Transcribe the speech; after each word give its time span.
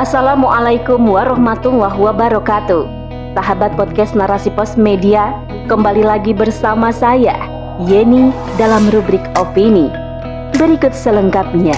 Assalamualaikum 0.00 1.12
warahmatullahi 1.12 2.00
wabarakatuh. 2.00 2.88
Sahabat 3.36 3.76
podcast 3.76 4.16
Narasi 4.16 4.48
Pos 4.48 4.80
Media, 4.80 5.36
kembali 5.68 6.08
lagi 6.08 6.32
bersama 6.32 6.88
saya, 6.88 7.36
Yeni 7.84 8.32
dalam 8.56 8.88
rubrik 8.88 9.20
opini. 9.36 9.92
Berikut 10.56 10.96
selengkapnya. 10.96 11.76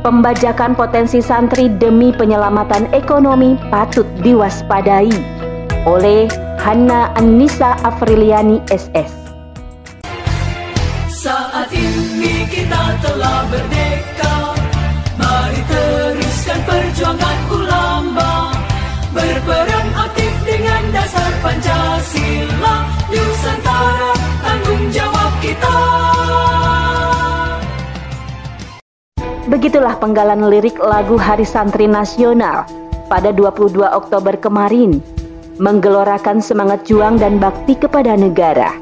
Pembajakan 0.00 0.72
potensi 0.72 1.20
santri 1.20 1.68
demi 1.68 2.16
penyelamatan 2.16 2.88
ekonomi 2.96 3.60
patut 3.68 4.08
diwaspadai 4.24 5.12
oleh 5.84 6.24
Hanna 6.64 7.12
Anissa 7.12 7.76
Afriliani 7.84 8.64
SS. 8.72 9.12
Saat 11.12 11.68
ini 11.76 12.48
kita 12.48 12.96
telah 13.04 13.44
berdeka 13.52 14.13
teruskan 16.64 16.66
perjuangan 16.66 17.38
ulama 17.52 18.32
Berperan 19.14 19.86
aktif 19.94 20.32
dengan 20.42 20.82
dasar 20.90 21.30
Pancasila 21.44 22.76
Nusantara 23.12 24.12
tanggung 24.42 24.84
jawab 24.90 25.32
kita 25.44 25.76
Begitulah 29.44 29.94
penggalan 30.00 30.50
lirik 30.50 30.80
lagu 30.80 31.14
Hari 31.20 31.46
Santri 31.46 31.86
Nasional 31.86 32.66
pada 33.06 33.30
22 33.30 33.76
Oktober 33.84 34.34
kemarin 34.40 34.98
menggelorakan 35.60 36.42
semangat 36.42 36.82
juang 36.88 37.20
dan 37.20 37.38
bakti 37.38 37.78
kepada 37.78 38.18
negara. 38.18 38.74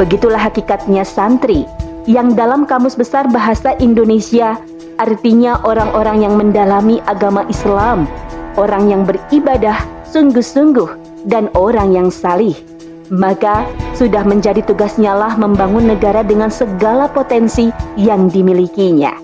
Begitulah 0.00 0.48
hakikatnya 0.48 1.04
santri 1.04 1.68
yang 2.08 2.32
dalam 2.32 2.64
Kamus 2.64 2.96
Besar 2.96 3.28
Bahasa 3.28 3.76
Indonesia 3.82 4.56
artinya 4.96 5.60
orang-orang 5.64 6.24
yang 6.24 6.34
mendalami 6.36 7.00
agama 7.04 7.44
Islam, 7.48 8.08
orang 8.56 8.88
yang 8.88 9.02
beribadah 9.04 9.84
sungguh-sungguh 10.08 11.22
dan 11.28 11.52
orang 11.52 11.92
yang 11.92 12.08
salih. 12.08 12.56
Maka 13.06 13.62
sudah 13.94 14.26
menjadi 14.26 14.66
tugasnya 14.66 15.14
lah 15.14 15.38
membangun 15.38 15.86
negara 15.94 16.26
dengan 16.26 16.50
segala 16.50 17.06
potensi 17.06 17.70
yang 17.94 18.26
dimilikinya. 18.26 19.14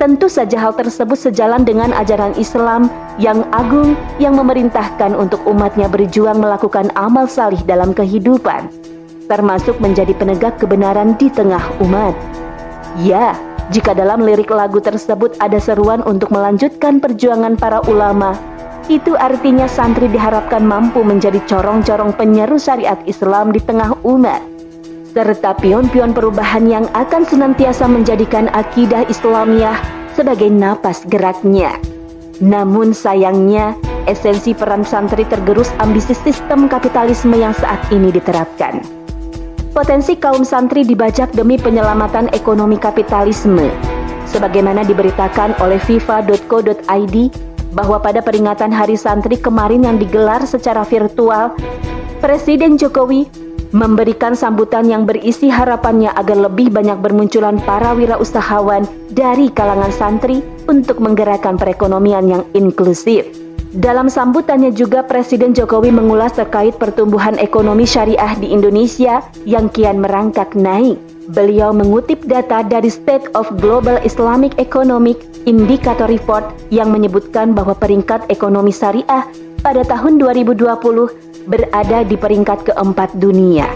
Tentu 0.00 0.32
saja 0.32 0.56
hal 0.56 0.72
tersebut 0.78 1.18
sejalan 1.18 1.60
dengan 1.60 1.92
ajaran 1.92 2.32
Islam 2.40 2.88
yang 3.20 3.44
agung 3.52 3.98
yang 4.16 4.32
memerintahkan 4.32 5.12
untuk 5.12 5.44
umatnya 5.44 5.92
berjuang 5.92 6.40
melakukan 6.40 6.88
amal 6.96 7.28
salih 7.28 7.60
dalam 7.68 7.92
kehidupan, 7.92 8.72
termasuk 9.28 9.76
menjadi 9.76 10.16
penegak 10.16 10.56
kebenaran 10.56 11.18
di 11.20 11.28
tengah 11.28 11.60
umat. 11.84 12.16
Ya, 13.04 13.36
jika 13.70 13.94
dalam 13.94 14.26
lirik 14.26 14.50
lagu 14.50 14.82
tersebut 14.82 15.38
ada 15.38 15.62
seruan 15.62 16.02
untuk 16.02 16.34
melanjutkan 16.34 16.98
perjuangan 16.98 17.54
para 17.54 17.78
ulama, 17.86 18.34
itu 18.90 19.14
artinya 19.14 19.70
santri 19.70 20.10
diharapkan 20.10 20.66
mampu 20.66 21.06
menjadi 21.06 21.38
corong-corong 21.46 22.10
penyeru 22.18 22.58
syariat 22.58 22.98
Islam 23.06 23.54
di 23.54 23.62
tengah 23.62 23.94
umat 24.02 24.42
serta 25.10 25.58
pion-pion 25.58 26.14
perubahan 26.14 26.70
yang 26.70 26.86
akan 26.94 27.26
senantiasa 27.26 27.86
menjadikan 27.90 28.46
akidah 28.54 29.02
Islamiyah 29.10 29.74
sebagai 30.14 30.46
napas 30.50 31.02
geraknya. 31.10 31.74
Namun 32.38 32.94
sayangnya, 32.94 33.74
esensi 34.06 34.54
peran 34.54 34.86
santri 34.86 35.26
tergerus 35.26 35.70
ambisi 35.82 36.14
sistem 36.14 36.70
kapitalisme 36.70 37.34
yang 37.36 37.52
saat 37.58 37.82
ini 37.90 38.14
diterapkan. 38.14 38.99
Potensi 39.70 40.18
kaum 40.18 40.42
santri 40.42 40.82
dibajak 40.82 41.30
demi 41.30 41.54
penyelamatan 41.54 42.26
ekonomi 42.34 42.74
kapitalisme. 42.74 43.70
Sebagaimana 44.26 44.82
diberitakan 44.82 45.62
oleh 45.62 45.78
fifa.co.id 45.78 47.16
bahwa 47.70 48.02
pada 48.02 48.18
peringatan 48.18 48.74
Hari 48.74 48.98
Santri 48.98 49.38
kemarin 49.38 49.86
yang 49.86 49.96
digelar 49.96 50.42
secara 50.42 50.82
virtual, 50.82 51.54
Presiden 52.18 52.76
Jokowi 52.76 53.30
memberikan 53.70 54.34
sambutan 54.34 54.90
yang 54.90 55.06
berisi 55.06 55.46
harapannya 55.46 56.10
agar 56.18 56.50
lebih 56.50 56.74
banyak 56.74 56.98
bermunculan 56.98 57.62
para 57.62 57.94
wirausahawan 57.94 58.84
dari 59.14 59.54
kalangan 59.54 59.94
santri 59.94 60.42
untuk 60.66 60.98
menggerakkan 60.98 61.54
perekonomian 61.54 62.26
yang 62.26 62.42
inklusif. 62.58 63.39
Dalam 63.70 64.10
sambutannya 64.10 64.74
juga 64.74 65.06
Presiden 65.06 65.54
Jokowi 65.54 65.94
mengulas 65.94 66.34
terkait 66.34 66.74
pertumbuhan 66.74 67.38
ekonomi 67.38 67.86
syariah 67.86 68.34
di 68.34 68.50
Indonesia 68.50 69.22
yang 69.46 69.70
kian 69.70 70.02
merangkak 70.02 70.58
naik. 70.58 70.98
Beliau 71.30 71.70
mengutip 71.70 72.26
data 72.26 72.66
dari 72.66 72.90
State 72.90 73.30
of 73.38 73.46
Global 73.62 74.02
Islamic 74.02 74.58
Economic 74.58 75.22
Indicator 75.46 76.10
Report 76.10 76.50
yang 76.74 76.90
menyebutkan 76.90 77.54
bahwa 77.54 77.78
peringkat 77.78 78.26
ekonomi 78.26 78.74
syariah 78.74 79.22
pada 79.62 79.86
tahun 79.86 80.18
2020 80.18 80.66
berada 81.46 82.02
di 82.02 82.18
peringkat 82.18 82.74
keempat 82.74 83.22
dunia. 83.22 83.70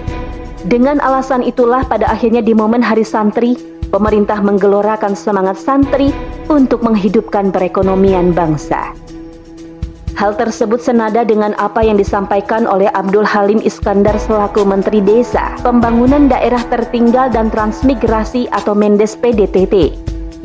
Dengan 0.66 0.98
alasan 1.06 1.46
itulah 1.46 1.86
pada 1.86 2.10
akhirnya 2.10 2.42
di 2.42 2.50
momen 2.50 2.82
Hari 2.82 3.06
Santri, 3.06 3.54
pemerintah 3.94 4.42
menggelorakan 4.42 5.14
semangat 5.14 5.54
santri 5.54 6.10
untuk 6.50 6.82
menghidupkan 6.82 7.54
perekonomian 7.54 8.34
bangsa. 8.34 9.03
Hal 10.14 10.38
tersebut 10.38 10.78
senada 10.78 11.26
dengan 11.26 11.58
apa 11.58 11.82
yang 11.82 11.98
disampaikan 11.98 12.70
oleh 12.70 12.86
Abdul 12.94 13.26
Halim 13.26 13.58
Iskandar 13.58 14.14
selaku 14.14 14.62
Menteri 14.62 15.02
Desa, 15.02 15.58
Pembangunan 15.58 16.30
Daerah 16.30 16.62
Tertinggal 16.70 17.34
dan 17.34 17.50
Transmigrasi 17.50 18.46
atau 18.54 18.78
Mendes 18.78 19.18
PDTT 19.18 19.90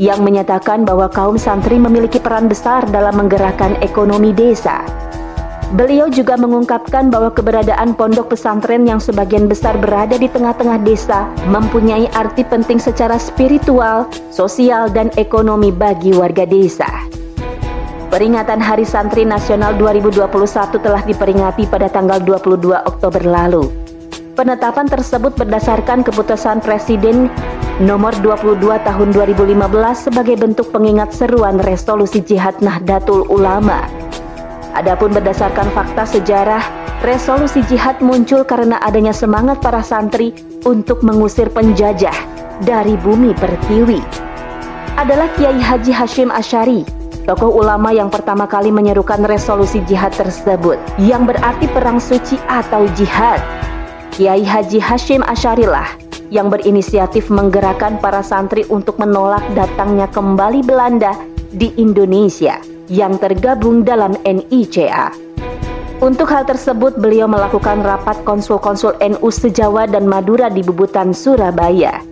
yang 0.01 0.25
menyatakan 0.25 0.87
bahwa 0.87 1.05
kaum 1.11 1.37
santri 1.37 1.77
memiliki 1.77 2.17
peran 2.17 2.49
besar 2.49 2.81
dalam 2.89 3.19
menggerakkan 3.19 3.77
ekonomi 3.85 4.33
desa. 4.33 4.81
Beliau 5.77 6.09
juga 6.09 6.33
mengungkapkan 6.33 7.13
bahwa 7.13 7.29
keberadaan 7.29 7.93
pondok 7.93 8.33
pesantren 8.33 8.89
yang 8.89 8.97
sebagian 8.97 9.45
besar 9.45 9.77
berada 9.77 10.17
di 10.17 10.25
tengah-tengah 10.25 10.81
desa 10.81 11.29
mempunyai 11.45 12.09
arti 12.17 12.41
penting 12.41 12.81
secara 12.81 13.21
spiritual, 13.21 14.09
sosial, 14.33 14.89
dan 14.89 15.13
ekonomi 15.13 15.69
bagi 15.69 16.09
warga 16.09 16.49
desa. 16.49 17.08
Peringatan 18.09 18.57
Hari 18.57 18.89
Santri 18.89 19.21
Nasional 19.21 19.77
2021 19.77 20.25
telah 20.81 21.01
diperingati 21.05 21.69
pada 21.69 21.85
tanggal 21.85 22.17
22 22.17 22.73
Oktober 22.89 23.21
lalu. 23.21 23.69
Penetapan 24.33 24.89
tersebut 24.89 25.37
berdasarkan 25.37 26.01
keputusan 26.01 26.57
Presiden 26.65 27.29
nomor 27.85 28.17
22 28.25 28.65
tahun 28.65 29.07
2015 29.13 30.09
sebagai 30.09 30.35
bentuk 30.41 30.73
pengingat 30.73 31.13
seruan 31.13 31.61
resolusi 31.61 32.17
jihad 32.25 32.57
Nahdlatul 32.65 33.29
Ulama 33.29 33.85
Adapun 34.77 35.09
berdasarkan 35.09 35.73
fakta 35.73 36.05
sejarah, 36.05 36.61
resolusi 37.01 37.65
jihad 37.65 37.97
muncul 38.05 38.45
karena 38.45 38.77
adanya 38.85 39.09
semangat 39.09 39.59
para 39.59 39.81
santri 39.81 40.31
untuk 40.61 41.01
mengusir 41.01 41.49
penjajah 41.49 42.13
dari 42.61 42.93
bumi 43.01 43.33
pertiwi. 43.33 43.99
Adalah 44.93 45.27
Kiai 45.33 45.57
Haji 45.57 45.91
Hashim 45.95 46.29
Asyari, 46.29 46.85
tokoh 47.29 47.61
ulama 47.61 47.93
yang 47.93 48.09
pertama 48.09 48.49
kali 48.49 48.73
menyerukan 48.73 49.21
resolusi 49.29 49.85
jihad 49.85 50.09
tersebut, 50.17 50.81
yang 50.97 51.29
berarti 51.29 51.69
perang 51.69 52.01
suci 52.01 52.41
atau 52.49 52.89
jihad. 52.97 53.37
Kiai 54.09 54.41
Haji 54.41 54.81
Hashim 54.81 55.21
Asyari 55.21 55.69
lah 55.69 55.85
yang 56.33 56.49
berinisiatif 56.49 57.29
menggerakkan 57.29 58.01
para 58.01 58.25
santri 58.25 58.65
untuk 58.73 58.97
menolak 58.97 59.45
datangnya 59.53 60.09
kembali 60.09 60.65
Belanda 60.65 61.13
di 61.53 61.69
Indonesia 61.77 62.57
yang 62.89 63.21
tergabung 63.21 63.85
dalam 63.85 64.17
NICA. 64.25 65.13
Untuk 66.01 66.33
hal 66.33 66.49
tersebut, 66.49 66.97
beliau 66.97 67.29
melakukan 67.29 67.85
rapat 67.85 68.17
konsul-konsul 68.25 68.97
NU 69.05 69.29
sejawa 69.29 69.85
dan 69.85 70.09
Madura 70.09 70.49
di 70.49 70.65
Bubutan, 70.65 71.13
Surabaya. 71.13 72.08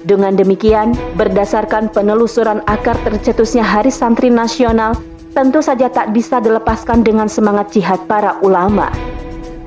Dengan 0.00 0.32
demikian, 0.32 0.96
berdasarkan 1.20 1.92
penelusuran 1.92 2.64
akar 2.64 2.96
tercetusnya 3.04 3.60
Hari 3.60 3.92
Santri 3.92 4.32
Nasional, 4.32 4.96
tentu 5.36 5.60
saja 5.60 5.92
tak 5.92 6.16
bisa 6.16 6.40
dilepaskan 6.40 7.04
dengan 7.04 7.28
semangat 7.28 7.68
jihad 7.70 8.00
para 8.08 8.40
ulama. 8.40 8.88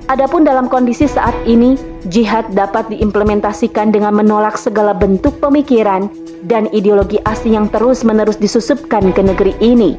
Adapun 0.09 0.43
dalam 0.43 0.67
kondisi 0.67 1.07
saat 1.07 1.33
ini, 1.45 1.79
jihad 2.09 2.49
dapat 2.51 2.89
diimplementasikan 2.91 3.93
dengan 3.93 4.17
menolak 4.17 4.59
segala 4.59 4.91
bentuk 4.91 5.37
pemikiran 5.39 6.11
dan 6.43 6.67
ideologi 6.75 7.21
asing 7.23 7.55
yang 7.55 7.71
terus-menerus 7.71 8.35
disusupkan 8.35 9.15
ke 9.15 9.23
negeri 9.23 9.55
ini 9.63 9.95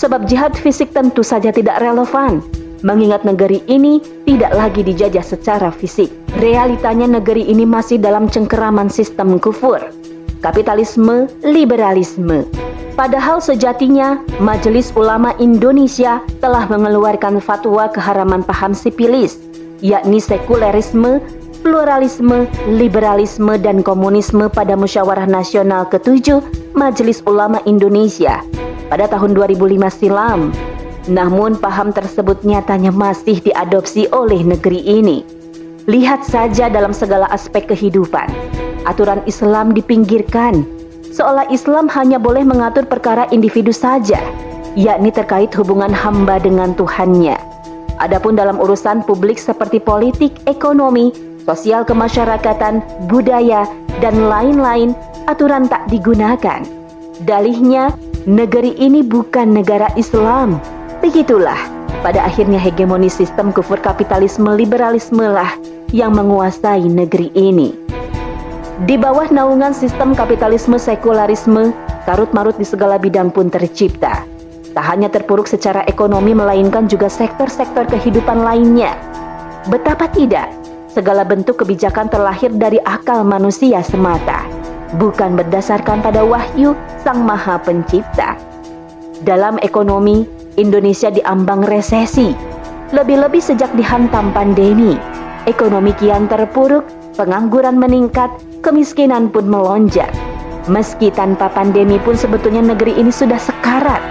Sebab 0.00 0.24
jihad 0.24 0.56
fisik 0.56 0.96
tentu 0.96 1.20
saja 1.20 1.52
tidak 1.52 1.76
relevan, 1.76 2.40
mengingat 2.82 3.24
negeri 3.24 3.64
ini 3.68 4.00
tidak 4.24 4.52
lagi 4.56 4.80
dijajah 4.84 5.24
secara 5.24 5.68
fisik. 5.72 6.08
Realitanya 6.38 7.20
negeri 7.20 7.46
ini 7.48 7.66
masih 7.66 7.98
dalam 7.98 8.30
cengkeraman 8.30 8.88
sistem 8.88 9.36
kufur, 9.42 9.80
kapitalisme, 10.40 11.28
liberalisme. 11.42 12.46
Padahal 12.94 13.40
sejatinya 13.40 14.20
Majelis 14.42 14.92
Ulama 14.92 15.32
Indonesia 15.40 16.20
telah 16.44 16.68
mengeluarkan 16.68 17.40
fatwa 17.40 17.88
keharaman 17.88 18.44
paham 18.44 18.76
sipilis, 18.76 19.40
yakni 19.80 20.20
sekulerisme, 20.20 21.22
pluralisme, 21.64 22.44
liberalisme, 22.68 23.56
dan 23.60 23.80
komunisme 23.80 24.48
pada 24.52 24.76
Musyawarah 24.76 25.28
Nasional 25.28 25.88
ke-7 25.88 26.40
Majelis 26.76 27.20
Ulama 27.24 27.60
Indonesia 27.64 28.40
pada 28.90 29.06
tahun 29.06 29.38
2005 29.38 30.00
silam 30.02 30.50
Namun 31.08 31.56
paham 31.56 31.96
tersebut 31.96 32.44
nyatanya 32.44 32.92
masih 32.92 33.40
diadopsi 33.40 34.10
oleh 34.12 34.44
negeri 34.44 34.84
ini. 34.84 35.24
Lihat 35.88 36.28
saja 36.28 36.68
dalam 36.68 36.92
segala 36.92 37.24
aspek 37.32 37.72
kehidupan. 37.72 38.28
Aturan 38.84 39.24
Islam 39.24 39.72
dipinggirkan, 39.72 40.64
seolah 41.08 41.48
Islam 41.48 41.88
hanya 41.96 42.20
boleh 42.20 42.44
mengatur 42.44 42.84
perkara 42.84 43.24
individu 43.32 43.72
saja, 43.72 44.20
yakni 44.76 45.08
terkait 45.08 45.52
hubungan 45.56 45.92
hamba 45.92 46.36
dengan 46.36 46.76
Tuhannya. 46.76 47.36
Adapun 48.00 48.36
dalam 48.36 48.56
urusan 48.56 49.04
publik 49.04 49.36
seperti 49.36 49.80
politik, 49.80 50.32
ekonomi, 50.48 51.12
sosial 51.44 51.84
kemasyarakatan, 51.84 52.80
budaya, 53.08 53.68
dan 54.00 54.28
lain-lain, 54.28 54.96
aturan 55.28 55.68
tak 55.68 55.84
digunakan. 55.92 56.64
Dalihnya, 57.28 57.92
negeri 58.24 58.72
ini 58.80 59.04
bukan 59.04 59.52
negara 59.52 59.92
Islam. 60.00 60.56
Begitulah, 61.00 61.56
pada 62.04 62.24
akhirnya 62.28 62.60
hegemoni 62.60 63.08
sistem 63.08 63.50
kufur 63.50 63.80
kapitalisme 63.80 64.52
liberalisme 64.52 65.24
lah 65.24 65.56
yang 65.96 66.12
menguasai 66.12 66.84
negeri 66.84 67.32
ini. 67.32 67.72
Di 68.84 68.96
bawah 68.96 69.28
naungan 69.28 69.76
sistem 69.76 70.16
kapitalisme 70.16 70.76
sekularisme, 70.80 71.72
karut-marut 72.04 72.56
di 72.56 72.64
segala 72.64 72.96
bidang 72.96 73.32
pun 73.32 73.52
tercipta. 73.52 74.24
Tak 74.70 74.84
hanya 74.86 75.10
terpuruk 75.10 75.50
secara 75.50 75.84
ekonomi 75.90 76.32
melainkan 76.32 76.86
juga 76.86 77.10
sektor-sektor 77.10 77.84
kehidupan 77.90 78.40
lainnya. 78.40 78.94
Betapa 79.68 80.08
tidak, 80.08 80.48
segala 80.88 81.26
bentuk 81.26 81.60
kebijakan 81.60 82.08
terlahir 82.08 82.54
dari 82.54 82.80
akal 82.86 83.26
manusia 83.26 83.84
semata 83.84 84.60
bukan 84.98 85.38
berdasarkan 85.38 86.02
pada 86.02 86.26
wahyu 86.26 86.74
Sang 87.02 87.22
Maha 87.22 87.60
Pencipta. 87.62 88.34
Dalam 89.22 89.60
ekonomi, 89.60 90.24
Indonesia 90.60 91.08
diambang 91.08 91.64
resesi, 91.64 92.36
lebih-lebih 92.92 93.40
sejak 93.40 93.72
dihantam 93.72 94.28
pandemi. 94.36 95.00
Ekonomi 95.48 95.96
kian 95.96 96.28
terpuruk, 96.28 96.84
pengangguran 97.16 97.80
meningkat, 97.80 98.28
kemiskinan 98.60 99.32
pun 99.32 99.48
melonjak. 99.48 100.12
Meski 100.68 101.08
tanpa 101.08 101.48
pandemi 101.48 101.96
pun 101.96 102.12
sebetulnya 102.12 102.60
negeri 102.60 103.00
ini 103.00 103.08
sudah 103.08 103.40
sekarat, 103.40 104.04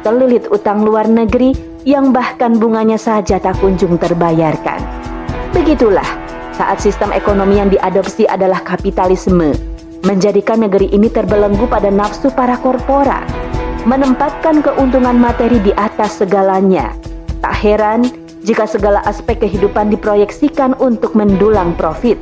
terlilit 0.00 0.48
utang 0.48 0.80
luar 0.80 1.04
negeri 1.04 1.52
yang 1.84 2.16
bahkan 2.16 2.56
bunganya 2.56 2.96
saja 2.96 3.36
tak 3.36 3.60
kunjung 3.60 4.00
terbayarkan. 4.00 4.80
Begitulah 5.52 6.08
saat 6.56 6.80
sistem 6.80 7.12
ekonomi 7.12 7.60
yang 7.60 7.68
diadopsi 7.68 8.24
adalah 8.24 8.64
kapitalisme 8.64 9.52
menjadikan 10.00 10.64
negeri 10.64 10.88
ini 10.96 11.12
terbelenggu 11.12 11.68
pada 11.68 11.92
nafsu 11.92 12.32
para 12.32 12.56
korpora, 12.56 13.20
menempatkan 13.88 14.60
keuntungan 14.64 15.16
materi 15.16 15.60
di 15.60 15.72
atas 15.76 16.20
segalanya. 16.20 16.92
Tak 17.40 17.54
heran 17.56 18.04
jika 18.44 18.64
segala 18.64 19.04
aspek 19.04 19.40
kehidupan 19.44 19.92
diproyeksikan 19.92 20.76
untuk 20.80 21.12
mendulang 21.16 21.76
profit. 21.76 22.16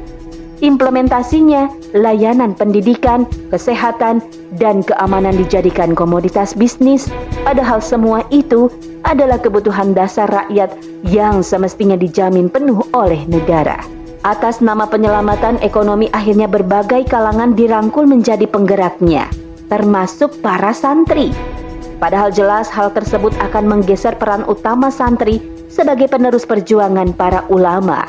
Implementasinya, 0.58 1.70
layanan 1.94 2.50
pendidikan, 2.50 3.30
kesehatan, 3.54 4.18
dan 4.58 4.82
keamanan 4.82 5.38
dijadikan 5.38 5.94
komoditas 5.94 6.50
bisnis, 6.58 7.06
padahal 7.46 7.78
semua 7.78 8.26
itu 8.34 8.66
adalah 9.06 9.38
kebutuhan 9.38 9.94
dasar 9.94 10.26
rakyat 10.26 10.74
yang 11.06 11.46
semestinya 11.46 11.94
dijamin 11.94 12.50
penuh 12.50 12.82
oleh 12.90 13.22
negara. 13.30 13.78
Atas 14.26 14.58
nama 14.58 14.90
penyelamatan 14.90 15.62
ekonomi 15.62 16.10
akhirnya 16.10 16.50
berbagai 16.50 17.06
kalangan 17.06 17.54
dirangkul 17.54 18.02
menjadi 18.02 18.50
penggeraknya, 18.50 19.30
termasuk 19.68 20.40
para 20.40 20.72
santri. 20.72 21.32
Padahal 22.00 22.32
jelas 22.32 22.72
hal 22.72 22.90
tersebut 22.94 23.34
akan 23.38 23.64
menggeser 23.68 24.16
peran 24.16 24.44
utama 24.48 24.88
santri 24.88 25.42
sebagai 25.68 26.08
penerus 26.08 26.48
perjuangan 26.48 27.12
para 27.14 27.44
ulama. 27.52 28.08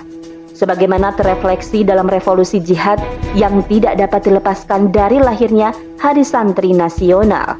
Sebagaimana 0.55 1.15
terefleksi 1.15 1.87
dalam 1.87 2.11
revolusi 2.11 2.59
jihad 2.59 2.99
yang 3.31 3.63
tidak 3.71 3.95
dapat 3.95 4.27
dilepaskan 4.27 4.91
dari 4.91 5.15
lahirnya 5.15 5.71
Hari 6.03 6.23
Santri 6.27 6.75
Nasional. 6.75 7.55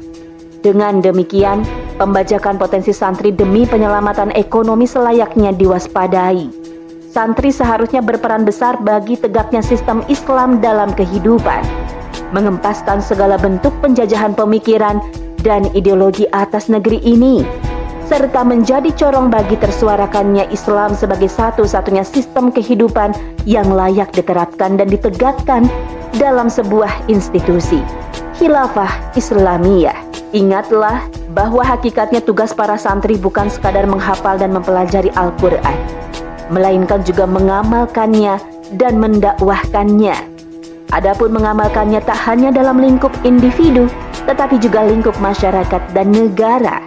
Dengan 0.60 1.00
demikian, 1.00 1.64
pembajakan 1.96 2.60
potensi 2.60 2.92
santri 2.92 3.32
demi 3.32 3.64
penyelamatan 3.64 4.36
ekonomi 4.36 4.84
selayaknya 4.84 5.56
diwaspadai 5.56 6.60
santri 7.10 7.50
seharusnya 7.50 7.98
berperan 8.00 8.46
besar 8.46 8.78
bagi 8.78 9.18
tegaknya 9.18 9.60
sistem 9.60 10.06
Islam 10.06 10.62
dalam 10.62 10.94
kehidupan, 10.94 11.66
mengempaskan 12.30 13.02
segala 13.02 13.36
bentuk 13.38 13.74
penjajahan 13.82 14.34
pemikiran 14.34 15.02
dan 15.40 15.66
ideologi 15.72 16.28
atas 16.30 16.68
negeri 16.68 17.00
ini, 17.02 17.42
serta 18.10 18.42
menjadi 18.42 18.90
corong 18.98 19.30
bagi 19.30 19.54
tersuarakannya 19.54 20.50
Islam 20.50 20.98
sebagai 20.98 21.30
satu-satunya 21.30 22.02
sistem 22.02 22.50
kehidupan 22.50 23.14
yang 23.46 23.70
layak 23.70 24.10
diterapkan 24.10 24.74
dan 24.74 24.90
ditegakkan 24.90 25.70
dalam 26.18 26.50
sebuah 26.50 26.90
institusi. 27.06 27.78
Khilafah 28.36 29.14
Islamiyah. 29.14 29.94
Ingatlah 30.30 31.10
bahwa 31.34 31.66
hakikatnya 31.66 32.22
tugas 32.22 32.54
para 32.54 32.78
santri 32.78 33.18
bukan 33.18 33.50
sekadar 33.50 33.82
menghafal 33.86 34.38
dan 34.38 34.54
mempelajari 34.54 35.10
Al-Quran, 35.18 35.74
melainkan 36.54 37.02
juga 37.02 37.26
mengamalkannya 37.26 38.38
dan 38.78 39.02
mendakwahkannya. 39.02 40.29
Adapun 40.90 41.30
mengamalkannya 41.30 42.02
tak 42.02 42.18
hanya 42.26 42.50
dalam 42.50 42.82
lingkup 42.82 43.14
individu, 43.22 43.86
tetapi 44.26 44.58
juga 44.58 44.82
lingkup 44.82 45.14
masyarakat 45.22 45.82
dan 45.94 46.10
negara. 46.10 46.82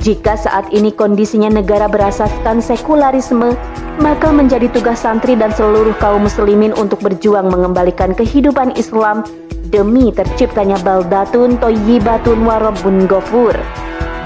Jika 0.00 0.40
saat 0.40 0.72
ini 0.72 0.88
kondisinya 0.88 1.52
negara 1.52 1.84
berasaskan 1.84 2.64
sekularisme, 2.64 3.52
maka 4.00 4.32
menjadi 4.32 4.72
tugas 4.72 5.04
santri 5.04 5.36
dan 5.36 5.52
seluruh 5.52 5.92
kaum 6.00 6.24
muslimin 6.24 6.72
untuk 6.80 7.04
berjuang 7.04 7.52
mengembalikan 7.52 8.16
kehidupan 8.16 8.72
Islam 8.80 9.20
demi 9.68 10.08
terciptanya 10.16 10.80
baldatun 10.80 11.60
toyibatun 11.60 12.48
warobun 12.48 13.04
gofur. 13.04 13.52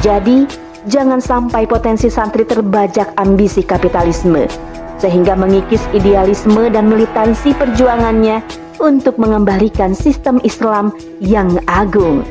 Jadi, 0.06 0.46
jangan 0.87 1.19
sampai 1.19 1.67
potensi 1.67 2.06
santri 2.06 2.46
terbajak 2.46 3.11
ambisi 3.19 3.67
kapitalisme 3.67 4.46
sehingga 4.96 5.37
mengikis 5.37 5.84
idealisme 5.93 6.72
dan 6.72 6.88
militansi 6.88 7.52
perjuangannya 7.52 8.40
untuk 8.81 9.17
mengembalikan 9.20 9.93
sistem 9.96 10.40
Islam 10.44 10.93
yang 11.20 11.61
agung. 11.67 12.25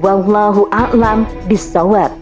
Wallahu 0.00 0.68
a'lam 0.72 1.28
bisawab. 1.44 2.12